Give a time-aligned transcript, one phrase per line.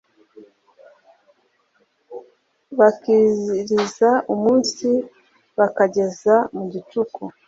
[2.79, 4.87] bakiriza umunsi
[5.57, 7.21] bakageza mu gicuku